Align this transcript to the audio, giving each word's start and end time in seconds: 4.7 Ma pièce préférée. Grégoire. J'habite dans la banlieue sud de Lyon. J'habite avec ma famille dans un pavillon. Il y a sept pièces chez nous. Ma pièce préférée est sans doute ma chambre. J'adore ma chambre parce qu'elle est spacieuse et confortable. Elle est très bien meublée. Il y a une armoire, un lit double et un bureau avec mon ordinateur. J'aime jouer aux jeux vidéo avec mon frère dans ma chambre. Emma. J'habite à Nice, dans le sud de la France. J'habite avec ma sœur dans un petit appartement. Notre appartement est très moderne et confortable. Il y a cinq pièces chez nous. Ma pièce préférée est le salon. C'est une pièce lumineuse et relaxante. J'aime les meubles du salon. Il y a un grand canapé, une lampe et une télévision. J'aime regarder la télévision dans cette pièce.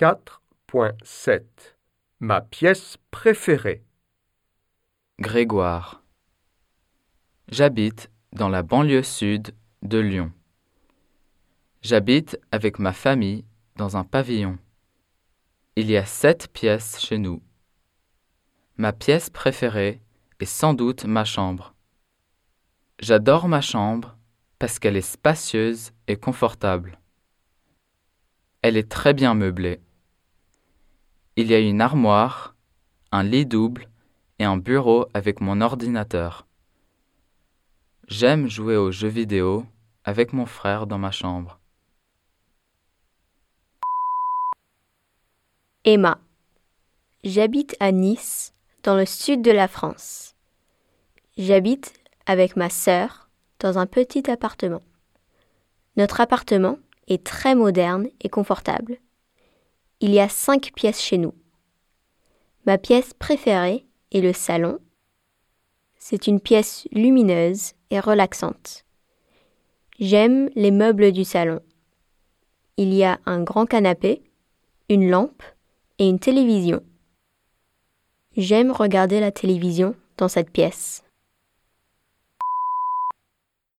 4.7 0.00 1.42
Ma 2.20 2.40
pièce 2.40 2.96
préférée. 3.10 3.84
Grégoire. 5.18 6.02
J'habite 7.48 8.10
dans 8.32 8.48
la 8.48 8.62
banlieue 8.62 9.02
sud 9.02 9.54
de 9.82 9.98
Lyon. 9.98 10.32
J'habite 11.82 12.40
avec 12.50 12.78
ma 12.78 12.94
famille 12.94 13.44
dans 13.76 13.98
un 13.98 14.04
pavillon. 14.04 14.58
Il 15.76 15.90
y 15.90 15.98
a 15.98 16.06
sept 16.06 16.48
pièces 16.50 16.98
chez 16.98 17.18
nous. 17.18 17.42
Ma 18.78 18.94
pièce 18.94 19.28
préférée 19.28 20.00
est 20.38 20.46
sans 20.46 20.72
doute 20.72 21.04
ma 21.04 21.26
chambre. 21.26 21.74
J'adore 23.00 23.48
ma 23.48 23.60
chambre 23.60 24.16
parce 24.58 24.78
qu'elle 24.78 24.96
est 24.96 25.02
spacieuse 25.02 25.92
et 26.08 26.16
confortable. 26.16 26.98
Elle 28.62 28.78
est 28.78 28.90
très 28.90 29.12
bien 29.12 29.34
meublée. 29.34 29.82
Il 31.36 31.46
y 31.46 31.54
a 31.54 31.60
une 31.60 31.80
armoire, 31.80 32.56
un 33.12 33.22
lit 33.22 33.46
double 33.46 33.88
et 34.38 34.44
un 34.44 34.56
bureau 34.56 35.06
avec 35.14 35.40
mon 35.40 35.60
ordinateur. 35.60 36.46
J'aime 38.08 38.48
jouer 38.48 38.76
aux 38.76 38.90
jeux 38.90 39.08
vidéo 39.08 39.64
avec 40.04 40.32
mon 40.32 40.46
frère 40.46 40.86
dans 40.86 40.98
ma 40.98 41.12
chambre. 41.12 41.60
Emma. 45.84 46.18
J'habite 47.22 47.76
à 47.80 47.92
Nice, 47.92 48.52
dans 48.82 48.96
le 48.96 49.06
sud 49.06 49.42
de 49.42 49.50
la 49.50 49.68
France. 49.68 50.34
J'habite 51.38 51.94
avec 52.26 52.56
ma 52.56 52.70
sœur 52.70 53.28
dans 53.60 53.78
un 53.78 53.86
petit 53.86 54.30
appartement. 54.30 54.82
Notre 55.96 56.20
appartement 56.20 56.78
est 57.08 57.24
très 57.24 57.54
moderne 57.54 58.08
et 58.20 58.28
confortable. 58.28 58.98
Il 60.02 60.12
y 60.12 60.20
a 60.20 60.30
cinq 60.30 60.72
pièces 60.74 61.00
chez 61.00 61.18
nous. 61.18 61.34
Ma 62.64 62.78
pièce 62.78 63.12
préférée 63.12 63.86
est 64.12 64.22
le 64.22 64.32
salon. 64.32 64.78
C'est 65.98 66.26
une 66.26 66.40
pièce 66.40 66.88
lumineuse 66.90 67.72
et 67.90 68.00
relaxante. 68.00 68.86
J'aime 69.98 70.48
les 70.54 70.70
meubles 70.70 71.12
du 71.12 71.24
salon. 71.24 71.60
Il 72.78 72.94
y 72.94 73.04
a 73.04 73.20
un 73.26 73.42
grand 73.42 73.66
canapé, 73.66 74.22
une 74.88 75.10
lampe 75.10 75.42
et 75.98 76.08
une 76.08 76.18
télévision. 76.18 76.82
J'aime 78.38 78.70
regarder 78.70 79.20
la 79.20 79.32
télévision 79.32 79.94
dans 80.16 80.28
cette 80.28 80.50
pièce. 80.50 81.04